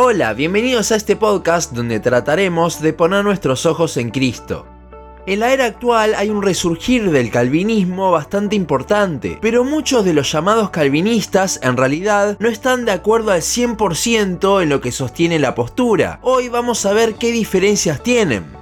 Hola, 0.00 0.32
bienvenidos 0.32 0.92
a 0.92 0.94
este 0.94 1.16
podcast 1.16 1.72
donde 1.72 1.98
trataremos 1.98 2.80
de 2.80 2.92
poner 2.92 3.24
nuestros 3.24 3.66
ojos 3.66 3.96
en 3.96 4.10
Cristo. 4.10 4.64
En 5.26 5.40
la 5.40 5.52
era 5.52 5.64
actual 5.64 6.14
hay 6.14 6.30
un 6.30 6.40
resurgir 6.40 7.10
del 7.10 7.32
calvinismo 7.32 8.12
bastante 8.12 8.54
importante, 8.54 9.38
pero 9.42 9.64
muchos 9.64 10.04
de 10.04 10.14
los 10.14 10.30
llamados 10.30 10.70
calvinistas 10.70 11.58
en 11.64 11.76
realidad 11.76 12.36
no 12.38 12.48
están 12.48 12.84
de 12.84 12.92
acuerdo 12.92 13.32
al 13.32 13.40
100% 13.40 14.62
en 14.62 14.68
lo 14.68 14.80
que 14.80 14.92
sostiene 14.92 15.40
la 15.40 15.56
postura. 15.56 16.20
Hoy 16.22 16.48
vamos 16.48 16.86
a 16.86 16.92
ver 16.92 17.16
qué 17.16 17.32
diferencias 17.32 18.00
tienen. 18.00 18.57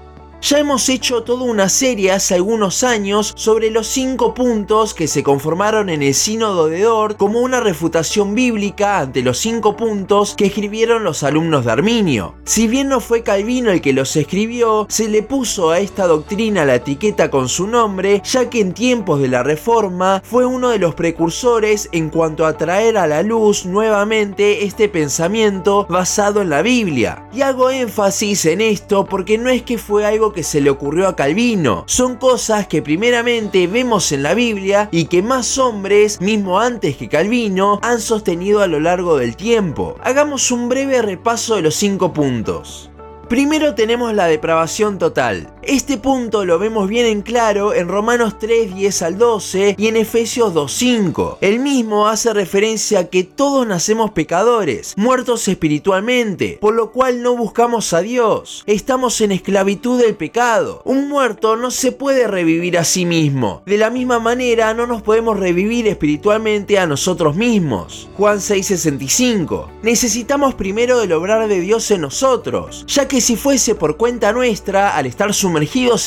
Ya 0.48 0.60
hemos 0.60 0.88
hecho 0.88 1.24
toda 1.24 1.42
una 1.42 1.68
serie 1.68 2.12
hace 2.12 2.36
algunos 2.36 2.84
años 2.84 3.32
sobre 3.34 3.68
los 3.68 3.88
cinco 3.88 4.32
puntos 4.32 4.94
que 4.94 5.08
se 5.08 5.24
conformaron 5.24 5.88
en 5.88 6.04
el 6.04 6.14
Sínodo 6.14 6.68
de 6.68 6.82
Dort 6.82 7.16
como 7.16 7.40
una 7.40 7.58
refutación 7.58 8.36
bíblica 8.36 9.00
ante 9.00 9.22
los 9.22 9.38
cinco 9.38 9.76
puntos 9.76 10.36
que 10.36 10.46
escribieron 10.46 11.02
los 11.02 11.24
alumnos 11.24 11.64
de 11.64 11.72
Arminio. 11.72 12.36
Si 12.44 12.68
bien 12.68 12.88
no 12.88 13.00
fue 13.00 13.24
Calvino 13.24 13.72
el 13.72 13.80
que 13.80 13.92
los 13.92 14.14
escribió, 14.14 14.86
se 14.88 15.08
le 15.08 15.24
puso 15.24 15.70
a 15.72 15.80
esta 15.80 16.06
doctrina 16.06 16.64
la 16.64 16.76
etiqueta 16.76 17.28
con 17.28 17.48
su 17.48 17.66
nombre, 17.66 18.22
ya 18.24 18.48
que 18.48 18.60
en 18.60 18.72
tiempos 18.72 19.20
de 19.20 19.26
la 19.26 19.42
Reforma 19.42 20.22
fue 20.24 20.46
uno 20.46 20.68
de 20.68 20.78
los 20.78 20.94
precursores 20.94 21.88
en 21.90 22.08
cuanto 22.08 22.46
a 22.46 22.56
traer 22.56 22.98
a 22.98 23.08
la 23.08 23.24
luz 23.24 23.66
nuevamente 23.66 24.64
este 24.64 24.88
pensamiento 24.88 25.88
basado 25.90 26.40
en 26.40 26.50
la 26.50 26.62
Biblia. 26.62 27.28
Y 27.32 27.42
hago 27.42 27.68
énfasis 27.68 28.46
en 28.46 28.60
esto 28.60 29.06
porque 29.06 29.38
no 29.38 29.50
es 29.50 29.62
que 29.62 29.76
fue 29.76 30.06
algo 30.06 30.35
que 30.36 30.44
se 30.44 30.60
le 30.60 30.70
ocurrió 30.70 31.08
a 31.08 31.16
Calvino. 31.16 31.82
Son 31.86 32.16
cosas 32.16 32.68
que 32.68 32.82
primeramente 32.82 33.66
vemos 33.66 34.12
en 34.12 34.22
la 34.22 34.34
Biblia 34.34 34.88
y 34.92 35.06
que 35.06 35.22
más 35.22 35.56
hombres, 35.56 36.20
mismo 36.20 36.60
antes 36.60 36.98
que 36.98 37.08
Calvino, 37.08 37.80
han 37.82 38.00
sostenido 38.00 38.60
a 38.60 38.66
lo 38.66 38.78
largo 38.78 39.16
del 39.16 39.34
tiempo. 39.34 39.96
Hagamos 40.04 40.50
un 40.50 40.68
breve 40.68 41.00
repaso 41.00 41.56
de 41.56 41.62
los 41.62 41.74
cinco 41.74 42.12
puntos. 42.12 42.90
Primero 43.30 43.74
tenemos 43.74 44.14
la 44.14 44.26
depravación 44.26 44.98
total. 44.98 45.55
Este 45.68 45.98
punto 45.98 46.44
lo 46.44 46.60
vemos 46.60 46.88
bien 46.88 47.06
en 47.06 47.22
claro 47.22 47.74
en 47.74 47.88
Romanos 47.88 48.38
3, 48.38 48.76
10 48.76 49.02
al 49.02 49.18
12 49.18 49.74
y 49.76 49.88
en 49.88 49.96
Efesios 49.96 50.54
2, 50.54 50.72
5. 50.72 51.38
El 51.40 51.58
mismo 51.58 52.06
hace 52.06 52.32
referencia 52.32 53.00
a 53.00 53.04
que 53.06 53.24
todos 53.24 53.66
nacemos 53.66 54.12
pecadores, 54.12 54.94
muertos 54.96 55.48
espiritualmente, 55.48 56.58
por 56.60 56.72
lo 56.72 56.92
cual 56.92 57.20
no 57.20 57.36
buscamos 57.36 57.92
a 57.94 58.00
Dios. 58.00 58.62
Estamos 58.66 59.20
en 59.20 59.32
esclavitud 59.32 60.00
del 60.00 60.14
pecado. 60.14 60.82
Un 60.84 61.08
muerto 61.08 61.56
no 61.56 61.72
se 61.72 61.90
puede 61.90 62.28
revivir 62.28 62.78
a 62.78 62.84
sí 62.84 63.04
mismo. 63.04 63.62
De 63.66 63.76
la 63.76 63.90
misma 63.90 64.20
manera 64.20 64.72
no 64.72 64.86
nos 64.86 65.02
podemos 65.02 65.36
revivir 65.36 65.88
espiritualmente 65.88 66.78
a 66.78 66.86
nosotros 66.86 67.34
mismos. 67.34 68.08
Juan 68.16 68.38
6:65. 68.38 69.68
Necesitamos 69.82 70.54
primero 70.54 71.02
el 71.02 71.12
obrar 71.12 71.48
de 71.48 71.58
Dios 71.58 71.90
en 71.90 72.02
nosotros, 72.02 72.84
ya 72.86 73.08
que 73.08 73.20
si 73.20 73.34
fuese 73.34 73.74
por 73.74 73.96
cuenta 73.96 74.32
nuestra, 74.32 74.96
al 74.96 75.06
estar 75.06 75.34
sumergidos 75.34 75.55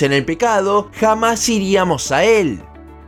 en 0.02 0.14
el 0.14 0.26
pecado, 0.26 0.90
jamás 1.00 1.50
iríamos 1.50 2.12
a 2.12 2.24
Él. 2.24 2.62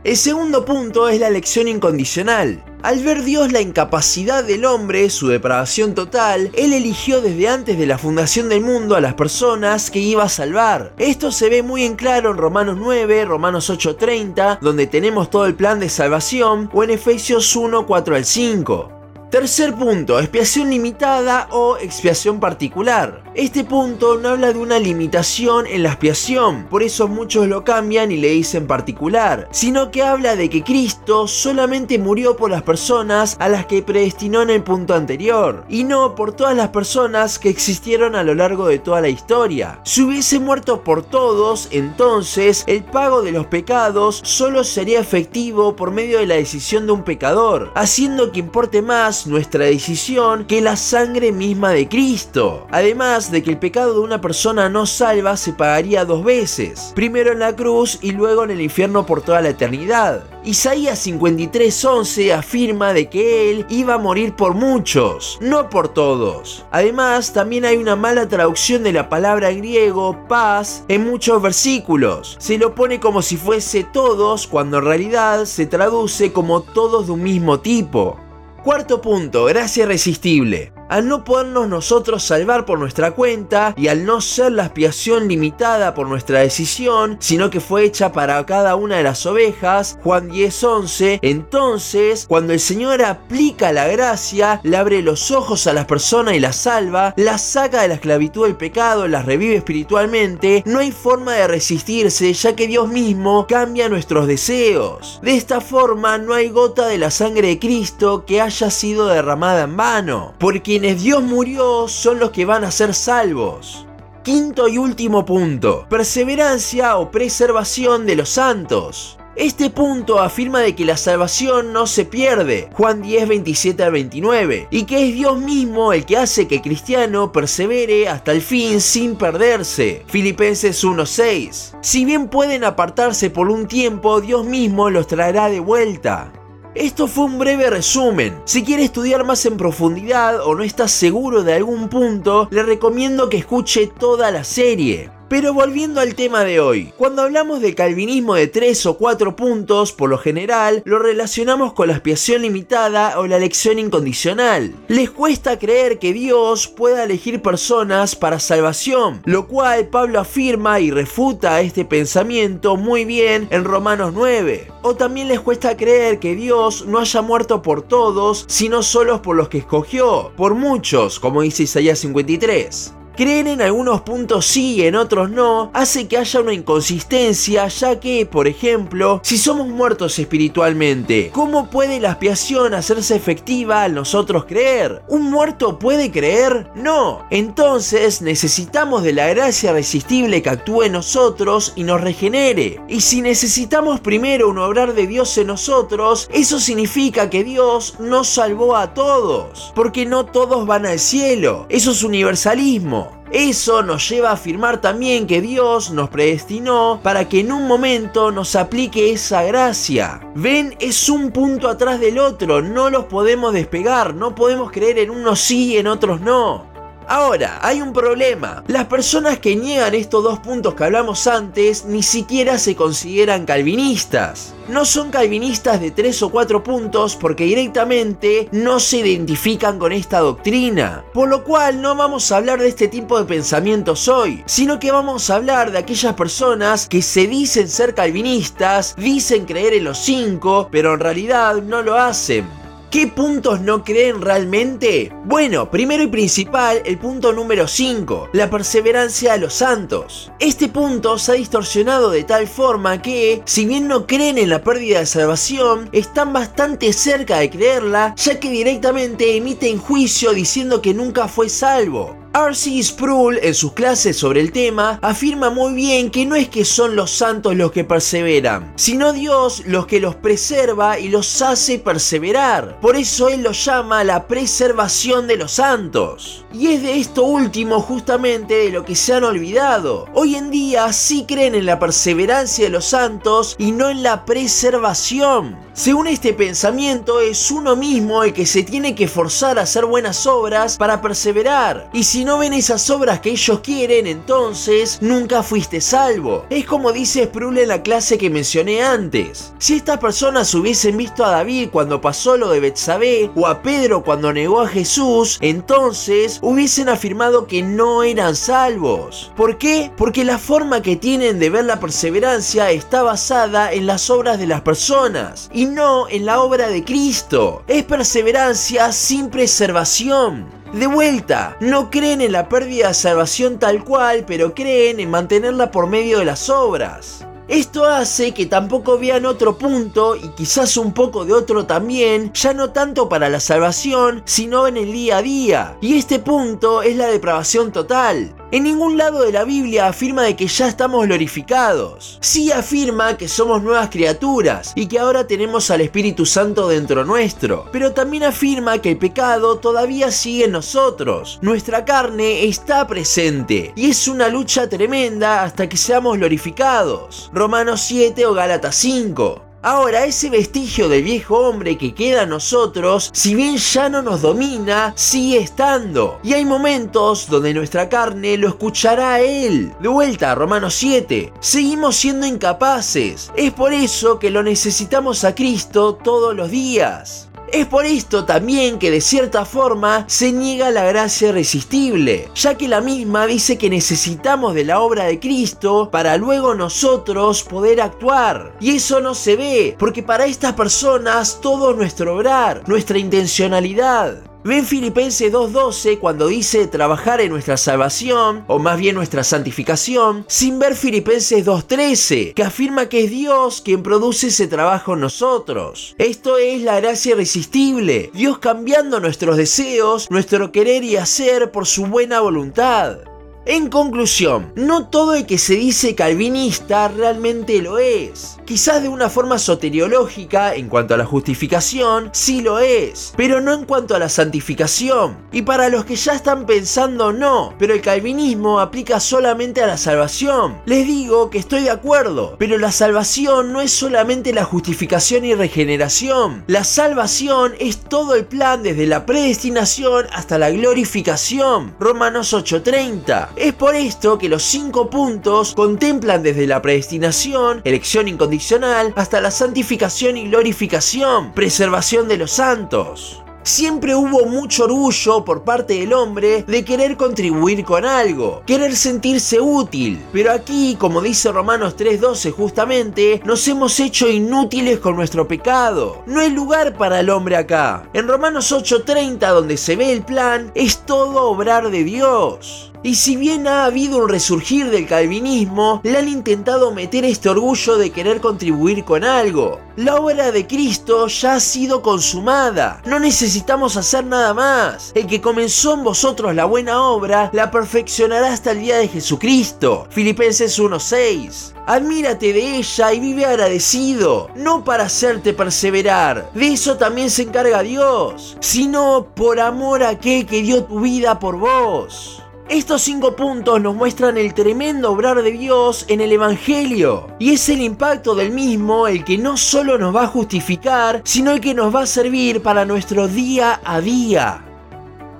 El 0.04 0.16
segundo 0.16 0.64
punto 0.64 1.08
es 1.08 1.20
la 1.20 1.28
elección 1.28 1.68
incondicional. 1.68 2.64
Al 2.82 3.04
ver 3.04 3.22
Dios 3.22 3.52
la 3.52 3.60
incapacidad 3.60 4.42
del 4.42 4.64
hombre, 4.64 5.08
su 5.10 5.28
depravación 5.28 5.94
total, 5.94 6.50
Él 6.54 6.72
eligió 6.72 7.20
desde 7.20 7.46
antes 7.46 7.78
de 7.78 7.86
la 7.86 7.98
fundación 7.98 8.48
del 8.48 8.62
mundo 8.62 8.96
a 8.96 9.00
las 9.00 9.14
personas 9.14 9.92
que 9.92 10.00
iba 10.00 10.24
a 10.24 10.28
salvar. 10.28 10.92
Esto 10.98 11.30
se 11.30 11.48
ve 11.48 11.62
muy 11.62 11.84
en 11.84 11.94
claro 11.94 12.32
en 12.32 12.38
Romanos 12.38 12.76
9, 12.80 13.24
Romanos 13.24 13.70
8:30, 13.70 14.58
donde 14.60 14.88
tenemos 14.88 15.30
todo 15.30 15.46
el 15.46 15.54
plan 15.54 15.78
de 15.78 15.88
salvación, 15.88 16.68
o 16.72 16.82
en 16.82 16.90
Efesios 16.90 17.54
1, 17.54 17.86
4 17.86 18.16
al 18.16 18.24
5. 18.24 19.01
Tercer 19.32 19.74
punto, 19.74 20.20
expiación 20.20 20.68
limitada 20.68 21.48
o 21.52 21.78
expiación 21.78 22.38
particular. 22.38 23.24
Este 23.34 23.64
punto 23.64 24.18
no 24.18 24.28
habla 24.28 24.52
de 24.52 24.58
una 24.58 24.78
limitación 24.78 25.66
en 25.66 25.84
la 25.84 25.88
expiación, 25.88 26.66
por 26.68 26.82
eso 26.82 27.08
muchos 27.08 27.48
lo 27.48 27.64
cambian 27.64 28.12
y 28.12 28.18
le 28.18 28.28
dicen 28.28 28.66
particular, 28.66 29.48
sino 29.50 29.90
que 29.90 30.02
habla 30.02 30.36
de 30.36 30.50
que 30.50 30.62
Cristo 30.62 31.26
solamente 31.26 31.98
murió 31.98 32.36
por 32.36 32.50
las 32.50 32.62
personas 32.62 33.38
a 33.40 33.48
las 33.48 33.64
que 33.64 33.82
predestinó 33.82 34.42
en 34.42 34.50
el 34.50 34.62
punto 34.62 34.92
anterior, 34.92 35.64
y 35.66 35.84
no 35.84 36.14
por 36.14 36.34
todas 36.34 36.54
las 36.54 36.68
personas 36.68 37.38
que 37.38 37.48
existieron 37.48 38.16
a 38.16 38.24
lo 38.24 38.34
largo 38.34 38.68
de 38.68 38.80
toda 38.80 39.00
la 39.00 39.08
historia. 39.08 39.80
Si 39.82 40.02
hubiese 40.02 40.40
muerto 40.40 40.84
por 40.84 41.02
todos, 41.02 41.68
entonces 41.70 42.64
el 42.66 42.84
pago 42.84 43.22
de 43.22 43.32
los 43.32 43.46
pecados 43.46 44.20
solo 44.24 44.62
sería 44.62 45.00
efectivo 45.00 45.74
por 45.74 45.90
medio 45.90 46.18
de 46.18 46.26
la 46.26 46.34
decisión 46.34 46.84
de 46.84 46.92
un 46.92 47.02
pecador, 47.02 47.72
haciendo 47.74 48.30
que 48.30 48.40
importe 48.40 48.82
más 48.82 49.21
nuestra 49.26 49.64
decisión 49.64 50.44
que 50.44 50.60
la 50.60 50.76
sangre 50.76 51.32
misma 51.32 51.70
de 51.70 51.88
Cristo. 51.88 52.66
Además 52.70 53.30
de 53.30 53.42
que 53.42 53.50
el 53.50 53.58
pecado 53.58 53.94
de 53.94 54.00
una 54.00 54.20
persona 54.20 54.68
no 54.68 54.86
salva 54.86 55.36
se 55.36 55.52
pagaría 55.52 56.04
dos 56.04 56.24
veces, 56.24 56.92
primero 56.94 57.32
en 57.32 57.38
la 57.38 57.54
cruz 57.54 57.98
y 58.02 58.12
luego 58.12 58.44
en 58.44 58.50
el 58.50 58.60
infierno 58.60 59.06
por 59.06 59.22
toda 59.22 59.40
la 59.40 59.50
eternidad. 59.50 60.24
Isaías 60.44 60.98
53:11 61.06 62.32
afirma 62.32 62.92
de 62.92 63.08
que 63.08 63.50
él 63.50 63.66
iba 63.68 63.94
a 63.94 63.98
morir 63.98 64.34
por 64.34 64.54
muchos, 64.54 65.38
no 65.40 65.70
por 65.70 65.88
todos. 65.88 66.64
Además, 66.72 67.32
también 67.32 67.64
hay 67.64 67.76
una 67.76 67.94
mala 67.94 68.28
traducción 68.28 68.82
de 68.82 68.92
la 68.92 69.08
palabra 69.08 69.52
griego 69.52 70.18
paz 70.28 70.84
en 70.88 71.04
muchos 71.04 71.40
versículos. 71.40 72.36
Se 72.40 72.58
lo 72.58 72.74
pone 72.74 72.98
como 72.98 73.22
si 73.22 73.36
fuese 73.36 73.84
todos, 73.84 74.46
cuando 74.46 74.78
en 74.78 74.84
realidad 74.84 75.44
se 75.44 75.66
traduce 75.66 76.32
como 76.32 76.62
todos 76.62 77.06
de 77.06 77.12
un 77.12 77.22
mismo 77.22 77.60
tipo. 77.60 78.18
Cuarto 78.62 79.00
punto, 79.00 79.46
gracia 79.46 79.82
irresistible 79.82 80.71
al 80.92 81.08
no 81.08 81.24
podernos 81.24 81.68
nosotros 81.68 82.22
salvar 82.22 82.66
por 82.66 82.78
nuestra 82.78 83.12
cuenta 83.12 83.72
y 83.78 83.88
al 83.88 84.04
no 84.04 84.20
ser 84.20 84.52
la 84.52 84.64
expiación 84.64 85.26
limitada 85.26 85.94
por 85.94 86.06
nuestra 86.06 86.40
decisión, 86.40 87.16
sino 87.18 87.48
que 87.48 87.60
fue 87.60 87.84
hecha 87.84 88.12
para 88.12 88.44
cada 88.44 88.76
una 88.76 88.98
de 88.98 89.02
las 89.02 89.24
ovejas, 89.24 89.98
Juan 90.04 90.28
10:11, 90.28 91.18
entonces 91.22 92.26
cuando 92.28 92.52
el 92.52 92.60
Señor 92.60 93.02
aplica 93.02 93.72
la 93.72 93.88
gracia, 93.88 94.60
le 94.64 94.76
abre 94.76 95.00
los 95.00 95.30
ojos 95.30 95.66
a 95.66 95.72
las 95.72 95.86
personas 95.86 96.34
y 96.34 96.40
las 96.40 96.56
salva, 96.56 97.14
las 97.16 97.40
saca 97.40 97.80
de 97.80 97.88
la 97.88 97.94
esclavitud 97.94 98.44
del 98.44 98.56
pecado, 98.56 99.08
las 99.08 99.24
revive 99.24 99.56
espiritualmente, 99.56 100.62
no 100.66 100.80
hay 100.80 100.92
forma 100.92 101.32
de 101.32 101.48
resistirse 101.48 102.30
ya 102.34 102.54
que 102.54 102.66
Dios 102.66 102.88
mismo 102.88 103.46
cambia 103.46 103.88
nuestros 103.88 104.26
deseos. 104.26 105.20
De 105.22 105.36
esta 105.36 105.62
forma 105.62 106.18
no 106.18 106.34
hay 106.34 106.50
gota 106.50 106.86
de 106.86 106.98
la 106.98 107.10
sangre 107.10 107.48
de 107.48 107.58
Cristo 107.58 108.26
que 108.26 108.42
haya 108.42 108.68
sido 108.68 109.06
derramada 109.06 109.62
en 109.62 109.78
vano, 109.78 110.34
porque 110.38 110.81
Dios 110.82 111.22
murió 111.22 111.86
son 111.86 112.18
los 112.18 112.32
que 112.32 112.44
van 112.44 112.64
a 112.64 112.72
ser 112.72 112.92
salvos. 112.92 113.86
Quinto 114.24 114.66
y 114.66 114.78
último 114.78 115.24
punto, 115.24 115.86
perseverancia 115.88 116.96
o 116.96 117.10
preservación 117.10 118.04
de 118.04 118.16
los 118.16 118.30
santos. 118.30 119.16
Este 119.36 119.70
punto 119.70 120.18
afirma 120.18 120.60
de 120.60 120.74
que 120.74 120.84
la 120.84 120.96
salvación 120.96 121.72
no 121.72 121.86
se 121.86 122.04
pierde, 122.04 122.68
Juan 122.72 123.00
10, 123.00 123.28
27 123.28 123.82
al 123.82 123.92
29, 123.92 124.68
y 124.70 124.82
que 124.82 125.08
es 125.08 125.14
Dios 125.14 125.38
mismo 125.38 125.92
el 125.92 126.04
que 126.04 126.16
hace 126.16 126.48
que 126.48 126.60
cristiano 126.60 127.30
persevere 127.30 128.08
hasta 128.08 128.32
el 128.32 128.42
fin 128.42 128.80
sin 128.80 129.16
perderse, 129.16 130.02
Filipenses 130.08 130.84
1.6. 130.84 131.78
Si 131.80 132.04
bien 132.04 132.28
pueden 132.28 132.64
apartarse 132.64 133.30
por 133.30 133.48
un 133.48 133.68
tiempo, 133.68 134.20
Dios 134.20 134.44
mismo 134.44 134.90
los 134.90 135.06
traerá 135.06 135.48
de 135.48 135.60
vuelta. 135.60 136.32
Esto 136.74 137.06
fue 137.06 137.24
un 137.24 137.38
breve 137.38 137.68
resumen. 137.68 138.40
Si 138.46 138.64
quiere 138.64 138.84
estudiar 138.84 139.24
más 139.24 139.44
en 139.44 139.58
profundidad 139.58 140.40
o 140.46 140.54
no 140.54 140.62
está 140.62 140.88
seguro 140.88 141.42
de 141.42 141.52
algún 141.52 141.88
punto, 141.88 142.48
le 142.50 142.62
recomiendo 142.62 143.28
que 143.28 143.36
escuche 143.36 143.88
toda 143.88 144.30
la 144.30 144.42
serie. 144.42 145.10
Pero 145.32 145.54
volviendo 145.54 145.98
al 146.02 146.14
tema 146.14 146.44
de 146.44 146.60
hoy, 146.60 146.92
cuando 146.98 147.22
hablamos 147.22 147.62
de 147.62 147.74
calvinismo 147.74 148.34
de 148.34 148.48
3 148.48 148.84
o 148.84 148.98
4 148.98 149.34
puntos, 149.34 149.90
por 149.90 150.10
lo 150.10 150.18
general 150.18 150.82
lo 150.84 150.98
relacionamos 150.98 151.72
con 151.72 151.88
la 151.88 151.94
expiación 151.94 152.42
limitada 152.42 153.18
o 153.18 153.26
la 153.26 153.38
elección 153.38 153.78
incondicional. 153.78 154.74
Les 154.88 155.08
cuesta 155.08 155.58
creer 155.58 155.98
que 155.98 156.12
Dios 156.12 156.68
pueda 156.68 157.04
elegir 157.04 157.40
personas 157.40 158.14
para 158.14 158.38
salvación, 158.40 159.22
lo 159.24 159.48
cual 159.48 159.88
Pablo 159.88 160.20
afirma 160.20 160.80
y 160.80 160.90
refuta 160.90 161.62
este 161.62 161.86
pensamiento 161.86 162.76
muy 162.76 163.06
bien 163.06 163.48
en 163.50 163.64
Romanos 163.64 164.12
9. 164.14 164.68
O 164.82 164.96
también 164.96 165.28
les 165.28 165.40
cuesta 165.40 165.78
creer 165.78 166.18
que 166.18 166.34
Dios 166.34 166.84
no 166.84 166.98
haya 166.98 167.22
muerto 167.22 167.62
por 167.62 167.80
todos, 167.80 168.44
sino 168.48 168.82
solo 168.82 169.22
por 169.22 169.34
los 169.36 169.48
que 169.48 169.56
escogió, 169.56 170.30
por 170.36 170.54
muchos, 170.54 171.18
como 171.18 171.40
dice 171.40 171.62
Isaías 171.62 172.00
53. 172.00 172.96
Creer 173.16 173.46
en 173.46 173.60
algunos 173.60 174.00
puntos 174.02 174.46
sí 174.46 174.76
y 174.76 174.82
en 174.82 174.96
otros 174.96 175.30
no 175.30 175.70
hace 175.74 176.08
que 176.08 176.16
haya 176.16 176.40
una 176.40 176.54
inconsistencia, 176.54 177.68
ya 177.68 178.00
que, 178.00 178.26
por 178.26 178.48
ejemplo, 178.48 179.20
si 179.22 179.36
somos 179.36 179.68
muertos 179.68 180.18
espiritualmente, 180.18 181.30
¿cómo 181.32 181.68
puede 181.68 182.00
la 182.00 182.12
expiación 182.12 182.74
hacerse 182.74 183.14
efectiva 183.14 183.82
al 183.82 183.94
nosotros 183.94 184.46
creer? 184.46 185.02
¿Un 185.08 185.30
muerto 185.30 185.78
puede 185.78 186.10
creer? 186.10 186.70
No. 186.74 187.26
Entonces 187.30 188.22
necesitamos 188.22 189.02
de 189.02 189.12
la 189.12 189.28
gracia 189.28 189.70
irresistible 189.70 190.42
que 190.42 190.50
actúe 190.50 190.84
en 190.84 190.92
nosotros 190.92 191.72
y 191.76 191.84
nos 191.84 192.00
regenere. 192.00 192.80
Y 192.88 193.00
si 193.00 193.20
necesitamos 193.20 194.00
primero 194.00 194.48
un 194.48 194.58
obrar 194.58 194.94
de 194.94 195.06
Dios 195.06 195.36
en 195.38 195.48
nosotros, 195.48 196.28
eso 196.32 196.58
significa 196.60 197.28
que 197.28 197.44
Dios 197.44 197.96
nos 197.98 198.28
salvó 198.28 198.76
a 198.76 198.94
todos, 198.94 199.72
porque 199.74 200.06
no 200.06 200.24
todos 200.24 200.66
van 200.66 200.86
al 200.86 200.98
cielo. 200.98 201.66
Eso 201.68 201.90
es 201.90 202.02
universalismo. 202.02 203.11
Eso 203.32 203.82
nos 203.82 204.06
lleva 204.10 204.28
a 204.28 204.34
afirmar 204.34 204.82
también 204.82 205.26
que 205.26 205.40
Dios 205.40 205.90
nos 205.90 206.10
predestinó 206.10 207.00
para 207.02 207.28
que 207.30 207.40
en 207.40 207.50
un 207.50 207.66
momento 207.66 208.30
nos 208.30 208.54
aplique 208.56 209.10
esa 209.10 209.42
gracia. 209.42 210.20
Ven, 210.34 210.76
es 210.80 211.08
un 211.08 211.30
punto 211.30 211.68
atrás 211.68 211.98
del 211.98 212.18
otro, 212.18 212.60
no 212.60 212.90
los 212.90 213.06
podemos 213.06 213.54
despegar, 213.54 214.14
no 214.14 214.34
podemos 214.34 214.70
creer 214.70 214.98
en 214.98 215.10
unos 215.10 215.40
sí 215.40 215.72
y 215.72 215.76
en 215.78 215.86
otros 215.86 216.20
no. 216.20 216.71
Ahora, 217.08 217.58
hay 217.62 217.82
un 217.82 217.92
problema. 217.92 218.64
Las 218.68 218.86
personas 218.86 219.38
que 219.38 219.56
niegan 219.56 219.94
estos 219.94 220.22
dos 220.22 220.38
puntos 220.38 220.74
que 220.74 220.84
hablamos 220.84 221.26
antes 221.26 221.84
ni 221.84 222.02
siquiera 222.02 222.58
se 222.58 222.76
consideran 222.76 223.44
calvinistas. 223.44 224.54
No 224.68 224.84
son 224.84 225.10
calvinistas 225.10 225.80
de 225.80 225.90
tres 225.90 226.22
o 226.22 226.30
cuatro 226.30 226.62
puntos 226.62 227.16
porque 227.16 227.44
directamente 227.44 228.48
no 228.52 228.80
se 228.80 228.98
identifican 228.98 229.78
con 229.78 229.92
esta 229.92 230.20
doctrina. 230.20 231.04
Por 231.12 231.28
lo 231.28 231.44
cual 231.44 231.82
no 231.82 231.96
vamos 231.96 232.30
a 232.30 232.36
hablar 232.36 232.60
de 232.60 232.68
este 232.68 232.88
tipo 232.88 233.18
de 233.18 233.24
pensamientos 233.24 234.08
hoy, 234.08 234.42
sino 234.46 234.78
que 234.78 234.92
vamos 234.92 235.28
a 235.28 235.36
hablar 235.36 235.72
de 235.72 235.78
aquellas 235.78 236.14
personas 236.14 236.88
que 236.88 237.02
se 237.02 237.26
dicen 237.26 237.68
ser 237.68 237.94
calvinistas, 237.94 238.94
dicen 238.96 239.44
creer 239.44 239.74
en 239.74 239.84
los 239.84 239.98
cinco, 239.98 240.68
pero 240.70 240.94
en 240.94 241.00
realidad 241.00 241.56
no 241.62 241.82
lo 241.82 241.96
hacen. 241.96 242.61
¿Qué 242.92 243.06
puntos 243.06 243.62
no 243.62 243.84
creen 243.84 244.20
realmente? 244.20 245.10
Bueno, 245.24 245.70
primero 245.70 246.02
y 246.02 246.08
principal, 246.08 246.82
el 246.84 246.98
punto 246.98 247.32
número 247.32 247.66
5, 247.66 248.28
la 248.34 248.50
perseverancia 248.50 249.32
de 249.32 249.38
los 249.38 249.54
santos. 249.54 250.30
Este 250.38 250.68
punto 250.68 251.16
se 251.16 251.32
ha 251.32 251.34
distorsionado 251.36 252.10
de 252.10 252.24
tal 252.24 252.46
forma 252.46 253.00
que, 253.00 253.40
si 253.46 253.64
bien 253.64 253.88
no 253.88 254.06
creen 254.06 254.36
en 254.36 254.50
la 254.50 254.62
pérdida 254.62 254.98
de 254.98 255.06
salvación, 255.06 255.88
están 255.92 256.34
bastante 256.34 256.92
cerca 256.92 257.38
de 257.38 257.48
creerla, 257.48 258.14
ya 258.14 258.38
que 258.38 258.50
directamente 258.50 259.38
emiten 259.38 259.78
juicio 259.78 260.34
diciendo 260.34 260.82
que 260.82 260.92
nunca 260.92 261.28
fue 261.28 261.48
salvo. 261.48 262.21
R.C. 262.34 262.82
Sproul, 262.82 263.38
en 263.42 263.54
sus 263.54 263.74
clases 263.74 264.16
sobre 264.16 264.40
el 264.40 264.52
tema, 264.52 264.98
afirma 265.02 265.50
muy 265.50 265.74
bien 265.74 266.10
que 266.10 266.24
no 266.24 266.34
es 266.34 266.48
que 266.48 266.64
son 266.64 266.96
los 266.96 267.10
santos 267.10 267.54
los 267.54 267.72
que 267.72 267.84
perseveran, 267.84 268.72
sino 268.74 269.12
Dios 269.12 269.64
los 269.66 269.86
que 269.86 270.00
los 270.00 270.14
preserva 270.14 270.98
y 270.98 271.08
los 271.08 271.42
hace 271.42 271.78
perseverar. 271.78 272.80
Por 272.80 272.96
eso 272.96 273.28
Él 273.28 273.42
los 273.42 273.62
llama 273.62 274.02
la 274.02 274.26
preservación 274.26 275.26
de 275.26 275.36
los 275.36 275.52
santos. 275.52 276.46
Y 276.54 276.68
es 276.68 276.82
de 276.82 276.98
esto 276.98 277.24
último 277.24 277.80
justamente 277.80 278.54
de 278.54 278.70
lo 278.70 278.84
que 278.84 278.96
se 278.96 279.12
han 279.12 279.24
olvidado. 279.24 280.06
Hoy 280.14 280.36
en 280.36 280.50
día 280.50 280.90
sí 280.94 281.26
creen 281.28 281.54
en 281.54 281.66
la 281.66 281.78
perseverancia 281.78 282.64
de 282.64 282.70
los 282.70 282.86
santos 282.86 283.56
y 283.58 283.72
no 283.72 283.90
en 283.90 284.02
la 284.02 284.24
preservación. 284.24 285.58
Según 285.74 286.06
este 286.06 286.32
pensamiento 286.34 287.20
es 287.20 287.50
uno 287.50 287.76
mismo 287.76 288.22
el 288.24 288.32
que 288.32 288.44
se 288.44 288.62
tiene 288.62 288.94
que 288.94 289.08
forzar 289.08 289.58
a 289.58 289.62
hacer 289.62 289.86
buenas 289.86 290.26
obras 290.26 290.76
para 290.76 291.00
perseverar. 291.00 291.88
Y 291.94 292.04
si 292.04 292.21
no 292.24 292.38
ven 292.38 292.52
esas 292.52 292.88
obras 292.90 293.20
que 293.20 293.30
ellos 293.30 293.60
quieren, 293.60 294.06
entonces 294.06 294.98
nunca 295.00 295.42
fuiste 295.42 295.80
salvo. 295.80 296.46
Es 296.50 296.66
como 296.66 296.92
dice 296.92 297.24
Sproul 297.24 297.58
en 297.58 297.68
la 297.68 297.82
clase 297.82 298.18
que 298.18 298.30
mencioné 298.30 298.82
antes. 298.82 299.52
Si 299.58 299.74
estas 299.74 299.98
personas 299.98 300.54
hubiesen 300.54 300.96
visto 300.96 301.24
a 301.24 301.30
David 301.30 301.70
cuando 301.70 302.00
pasó 302.00 302.36
lo 302.36 302.50
de 302.50 302.60
Betsabé 302.60 303.30
o 303.34 303.46
a 303.46 303.62
Pedro 303.62 304.02
cuando 304.02 304.32
negó 304.32 304.60
a 304.60 304.68
Jesús, 304.68 305.38
entonces 305.40 306.38
hubiesen 306.42 306.88
afirmado 306.88 307.46
que 307.46 307.62
no 307.62 308.02
eran 308.02 308.36
salvos. 308.36 309.32
¿Por 309.36 309.58
qué? 309.58 309.90
Porque 309.96 310.24
la 310.24 310.38
forma 310.38 310.82
que 310.82 310.96
tienen 310.96 311.38
de 311.38 311.50
ver 311.50 311.64
la 311.64 311.80
perseverancia 311.80 312.70
está 312.70 313.02
basada 313.02 313.72
en 313.72 313.86
las 313.86 314.10
obras 314.10 314.38
de 314.38 314.46
las 314.46 314.60
personas 314.62 315.50
y 315.52 315.66
no 315.66 316.08
en 316.08 316.26
la 316.26 316.40
obra 316.40 316.68
de 316.68 316.84
Cristo. 316.84 317.62
Es 317.66 317.84
perseverancia 317.84 318.92
sin 318.92 319.30
preservación. 319.30 320.61
De 320.72 320.86
vuelta, 320.86 321.58
no 321.60 321.90
creen 321.90 322.22
en 322.22 322.32
la 322.32 322.48
pérdida 322.48 322.88
de 322.88 322.94
salvación 322.94 323.58
tal 323.58 323.84
cual, 323.84 324.24
pero 324.26 324.54
creen 324.54 325.00
en 325.00 325.10
mantenerla 325.10 325.70
por 325.70 325.86
medio 325.86 326.18
de 326.18 326.24
las 326.24 326.48
obras. 326.48 327.26
Esto 327.46 327.84
hace 327.84 328.32
que 328.32 328.46
tampoco 328.46 328.98
vean 328.98 329.26
otro 329.26 329.58
punto 329.58 330.16
y 330.16 330.30
quizás 330.30 330.78
un 330.78 330.94
poco 330.94 331.26
de 331.26 331.34
otro 331.34 331.66
también, 331.66 332.32
ya 332.32 332.54
no 332.54 332.70
tanto 332.70 333.06
para 333.06 333.28
la 333.28 333.40
salvación, 333.40 334.22
sino 334.24 334.66
en 334.66 334.78
el 334.78 334.90
día 334.90 335.18
a 335.18 335.22
día. 335.22 335.76
Y 335.82 335.98
este 335.98 336.18
punto 336.18 336.82
es 336.82 336.96
la 336.96 337.08
depravación 337.08 337.70
total. 337.70 338.34
En 338.52 338.64
ningún 338.64 338.98
lado 338.98 339.22
de 339.22 339.32
la 339.32 339.44
Biblia 339.44 339.86
afirma 339.86 340.24
de 340.24 340.36
que 340.36 340.46
ya 340.46 340.68
estamos 340.68 341.06
glorificados. 341.06 342.18
Sí 342.20 342.52
afirma 342.52 343.16
que 343.16 343.26
somos 343.26 343.62
nuevas 343.62 343.88
criaturas 343.88 344.74
y 344.76 344.88
que 344.88 344.98
ahora 344.98 345.26
tenemos 345.26 345.70
al 345.70 345.80
Espíritu 345.80 346.26
Santo 346.26 346.68
dentro 346.68 347.02
nuestro. 347.06 347.70
Pero 347.72 347.94
también 347.94 348.24
afirma 348.24 348.76
que 348.78 348.90
el 348.90 348.98
pecado 348.98 349.56
todavía 349.58 350.10
sigue 350.10 350.44
en 350.44 350.52
nosotros. 350.52 351.38
Nuestra 351.40 351.86
carne 351.86 352.44
está 352.44 352.86
presente 352.86 353.72
y 353.74 353.88
es 353.88 354.06
una 354.06 354.28
lucha 354.28 354.68
tremenda 354.68 355.44
hasta 355.44 355.66
que 355.66 355.78
seamos 355.78 356.18
glorificados. 356.18 357.30
Romanos 357.32 357.80
7 357.80 358.26
o 358.26 358.34
Gálatas 358.34 358.76
5. 358.76 359.51
Ahora, 359.64 360.06
ese 360.06 360.28
vestigio 360.28 360.88
del 360.88 361.04
viejo 361.04 361.38
hombre 361.38 361.78
que 361.78 361.94
queda 361.94 362.22
a 362.22 362.26
nosotros, 362.26 363.10
si 363.14 363.36
bien 363.36 363.58
ya 363.58 363.88
no 363.88 364.02
nos 364.02 364.20
domina, 364.20 364.92
sigue 364.96 365.38
estando. 365.38 366.18
Y 366.24 366.32
hay 366.32 366.44
momentos 366.44 367.28
donde 367.28 367.54
nuestra 367.54 367.88
carne 367.88 368.36
lo 368.36 368.48
escuchará 368.48 369.14
a 369.14 369.20
él. 369.20 369.72
De 369.78 369.88
vuelta 369.88 370.32
a 370.32 370.34
Romanos 370.34 370.74
7. 370.74 371.32
Seguimos 371.38 371.94
siendo 371.94 372.26
incapaces. 372.26 373.30
Es 373.36 373.52
por 373.52 373.72
eso 373.72 374.18
que 374.18 374.30
lo 374.30 374.42
necesitamos 374.42 375.22
a 375.22 375.32
Cristo 375.32 375.94
todos 375.94 376.34
los 376.34 376.50
días. 376.50 377.28
Es 377.50 377.66
por 377.66 377.84
esto 377.84 378.24
también 378.24 378.78
que 378.78 378.90
de 378.90 379.00
cierta 379.00 379.44
forma 379.44 380.04
se 380.08 380.32
niega 380.32 380.70
la 380.70 380.84
gracia 380.84 381.28
irresistible, 381.28 382.28
ya 382.34 382.56
que 382.56 382.68
la 382.68 382.80
misma 382.80 383.26
dice 383.26 383.58
que 383.58 383.68
necesitamos 383.68 384.54
de 384.54 384.64
la 384.64 384.80
obra 384.80 385.04
de 385.04 385.20
Cristo 385.20 385.90
para 385.90 386.16
luego 386.16 386.54
nosotros 386.54 387.42
poder 387.42 387.80
actuar. 387.80 388.54
Y 388.60 388.76
eso 388.76 389.00
no 389.00 389.14
se 389.14 389.36
ve, 389.36 389.76
porque 389.78 390.02
para 390.02 390.26
estas 390.26 390.54
personas 390.54 391.40
todo 391.42 391.74
nuestro 391.74 392.16
obrar, 392.16 392.66
nuestra 392.66 392.98
intencionalidad, 392.98 394.31
Ven 394.44 394.66
Filipenses 394.66 395.32
2.12 395.32 396.00
cuando 396.00 396.26
dice 396.26 396.66
trabajar 396.66 397.20
en 397.20 397.30
nuestra 397.30 397.56
salvación, 397.56 398.44
o 398.48 398.58
más 398.58 398.76
bien 398.76 398.96
nuestra 398.96 399.22
santificación, 399.22 400.24
sin 400.26 400.58
ver 400.58 400.74
Filipenses 400.74 401.46
2.13, 401.46 402.34
que 402.34 402.42
afirma 402.42 402.88
que 402.88 403.04
es 403.04 403.10
Dios 403.10 403.60
quien 403.60 403.84
produce 403.84 404.26
ese 404.28 404.48
trabajo 404.48 404.94
en 404.94 405.00
nosotros. 405.00 405.94
Esto 405.96 406.38
es 406.38 406.60
la 406.62 406.80
gracia 406.80 407.12
irresistible, 407.12 408.10
Dios 408.14 408.38
cambiando 408.38 408.98
nuestros 408.98 409.36
deseos, 409.36 410.10
nuestro 410.10 410.50
querer 410.50 410.82
y 410.82 410.96
hacer 410.96 411.52
por 411.52 411.64
su 411.64 411.86
buena 411.86 412.18
voluntad. 412.18 413.11
En 413.44 413.70
conclusión, 413.70 414.52
no 414.54 414.86
todo 414.86 415.14
el 415.14 415.26
que 415.26 415.36
se 415.36 415.54
dice 415.54 415.96
calvinista 415.96 416.86
realmente 416.86 417.60
lo 417.60 417.78
es. 417.78 418.38
Quizás 418.44 418.82
de 418.82 418.88
una 418.88 419.10
forma 419.10 419.38
soteriológica, 419.38 420.54
en 420.54 420.68
cuanto 420.68 420.94
a 420.94 420.96
la 420.96 421.06
justificación, 421.06 422.10
sí 422.12 422.40
lo 422.40 422.60
es, 422.60 423.12
pero 423.16 423.40
no 423.40 423.52
en 423.52 423.64
cuanto 423.64 423.96
a 423.96 423.98
la 423.98 424.08
santificación. 424.08 425.16
Y 425.32 425.42
para 425.42 425.68
los 425.70 425.84
que 425.84 425.96
ya 425.96 426.12
están 426.12 426.46
pensando 426.46 427.12
no, 427.12 427.54
pero 427.58 427.74
el 427.74 427.80
calvinismo 427.80 428.60
aplica 428.60 429.00
solamente 429.00 429.60
a 429.60 429.66
la 429.66 429.76
salvación. 429.76 430.60
Les 430.64 430.86
digo 430.86 431.28
que 431.28 431.38
estoy 431.38 431.62
de 431.62 431.70
acuerdo, 431.70 432.36
pero 432.38 432.58
la 432.58 432.70
salvación 432.70 433.52
no 433.52 433.60
es 433.60 433.72
solamente 433.72 434.32
la 434.32 434.44
justificación 434.44 435.24
y 435.24 435.34
regeneración. 435.34 436.44
La 436.46 436.62
salvación 436.62 437.54
es 437.58 437.80
todo 437.80 438.14
el 438.14 438.24
plan 438.24 438.62
desde 438.62 438.86
la 438.86 439.04
predestinación 439.04 440.06
hasta 440.12 440.38
la 440.38 440.50
glorificación. 440.50 441.74
Romanos 441.80 442.32
8:30. 442.32 443.31
Es 443.36 443.54
por 443.54 443.74
esto 443.74 444.18
que 444.18 444.28
los 444.28 444.42
cinco 444.42 444.90
puntos 444.90 445.54
contemplan 445.54 446.22
desde 446.22 446.46
la 446.46 446.60
predestinación, 446.60 447.62
elección 447.64 448.08
incondicional, 448.08 448.92
hasta 448.94 449.20
la 449.20 449.30
santificación 449.30 450.16
y 450.18 450.28
glorificación, 450.28 451.32
preservación 451.32 452.08
de 452.08 452.18
los 452.18 452.30
santos. 452.30 453.22
Siempre 453.44 453.96
hubo 453.96 454.26
mucho 454.26 454.64
orgullo 454.64 455.24
por 455.24 455.42
parte 455.42 455.74
del 455.74 455.92
hombre 455.92 456.44
de 456.46 456.64
querer 456.64 456.96
contribuir 456.96 457.64
con 457.64 457.84
algo, 457.84 458.42
querer 458.46 458.76
sentirse 458.76 459.40
útil. 459.40 460.00
Pero 460.12 460.30
aquí, 460.32 460.76
como 460.78 461.00
dice 461.00 461.32
Romanos 461.32 461.74
3:12 461.76 462.30
justamente, 462.30 463.20
nos 463.24 463.46
hemos 463.48 463.80
hecho 463.80 464.08
inútiles 464.08 464.78
con 464.78 464.94
nuestro 464.94 465.26
pecado. 465.26 466.02
No 466.06 466.20
hay 466.20 466.30
lugar 466.30 466.76
para 466.76 467.00
el 467.00 467.10
hombre 467.10 467.36
acá. 467.36 467.88
En 467.92 468.06
Romanos 468.06 468.52
8:30, 468.52 469.30
donde 469.30 469.56
se 469.56 469.74
ve 469.74 469.92
el 469.92 470.04
plan, 470.04 470.52
es 470.54 470.78
todo 470.86 471.28
obrar 471.28 471.70
de 471.70 471.82
Dios. 471.82 472.72
Y 472.84 472.96
si 472.96 473.16
bien 473.16 473.46
ha 473.46 473.64
habido 473.64 473.98
un 473.98 474.08
resurgir 474.08 474.68
del 474.70 474.88
calvinismo, 474.88 475.80
le 475.84 475.98
han 475.98 476.08
intentado 476.08 476.72
meter 476.72 477.04
este 477.04 477.28
orgullo 477.28 477.76
de 477.76 477.90
querer 477.90 478.20
contribuir 478.20 478.84
con 478.84 479.04
algo. 479.04 479.60
La 479.76 479.96
obra 479.96 480.32
de 480.32 480.46
Cristo 480.46 481.06
ya 481.06 481.36
ha 481.36 481.40
sido 481.40 481.80
consumada, 481.80 482.82
no 482.84 483.00
necesitamos 483.00 483.78
hacer 483.78 484.04
nada 484.04 484.34
más. 484.34 484.92
El 484.94 485.06
que 485.06 485.22
comenzó 485.22 485.72
en 485.72 485.82
vosotros 485.82 486.34
la 486.34 486.44
buena 486.44 486.82
obra, 486.82 487.30
la 487.32 487.50
perfeccionará 487.50 488.34
hasta 488.34 488.50
el 488.50 488.60
día 488.60 488.76
de 488.76 488.88
Jesucristo. 488.88 489.86
Filipenses 489.88 490.58
1:6. 490.58 491.54
Admírate 491.66 492.34
de 492.34 492.56
ella 492.56 492.92
y 492.92 493.00
vive 493.00 493.24
agradecido, 493.24 494.28
no 494.34 494.62
para 494.62 494.84
hacerte 494.84 495.32
perseverar, 495.32 496.30
de 496.34 496.48
eso 496.48 496.76
también 496.76 497.08
se 497.08 497.22
encarga 497.22 497.62
Dios, 497.62 498.36
sino 498.40 499.06
por 499.14 499.40
amor 499.40 499.84
a 499.84 499.90
aquel 499.90 500.26
que 500.26 500.42
dio 500.42 500.64
tu 500.64 500.80
vida 500.80 501.18
por 501.18 501.38
vos. 501.38 502.22
Estos 502.48 502.82
cinco 502.82 503.16
puntos 503.16 503.60
nos 503.60 503.74
muestran 503.74 504.18
el 504.18 504.34
tremendo 504.34 504.90
obrar 504.90 505.22
de 505.22 505.32
Dios 505.32 505.86
en 505.88 506.00
el 506.00 506.12
Evangelio. 506.12 507.08
Y 507.18 507.32
es 507.32 507.48
el 507.48 507.60
impacto 507.60 508.14
del 508.14 508.30
mismo 508.30 508.88
el 508.88 509.04
que 509.04 509.16
no 509.16 509.36
solo 509.36 509.78
nos 509.78 509.94
va 509.94 510.04
a 510.04 510.08
justificar, 510.08 511.00
sino 511.04 511.30
el 511.30 511.40
que 511.40 511.54
nos 511.54 511.74
va 511.74 511.82
a 511.82 511.86
servir 511.86 512.42
para 512.42 512.64
nuestro 512.64 513.08
día 513.08 513.60
a 513.64 513.80
día. 513.80 514.44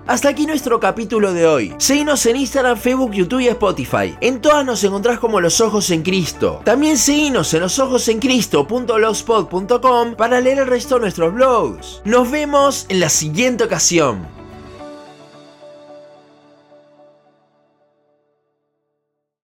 Hasta 0.07 0.29
aquí 0.29 0.47
nuestro 0.47 0.79
capítulo 0.81 1.33
de 1.33 1.47
hoy. 1.47 1.75
Seguinos 1.79 2.27
en 2.27 2.37
Instagram, 2.37 2.77
Facebook, 2.77 3.13
YouTube 3.13 3.41
y 3.41 3.49
Spotify. 3.49 4.17
En 4.21 4.41
todas 4.41 4.67
nos 4.67 4.83
encontrás 4.83 5.21
como 5.21 5.41
Los 5.41 5.61
Ojos 5.61 5.91
en 5.91 6.03
Cristo. 6.03 6.61
También 6.65 6.99
seguinos 6.99 7.55
en 7.55 7.61
losojosencristo.blogspot.com 7.61 10.17
para 10.17 10.41
leer 10.41 10.59
el 10.59 10.67
resto 10.67 10.97
de 10.97 11.03
nuestros 11.03 11.33
blogs. 11.33 12.03
Nos 12.05 12.29
vemos 12.31 12.87
en 12.89 12.99
la 12.99 13.09
siguiente 13.09 13.63
ocasión. 13.65 14.42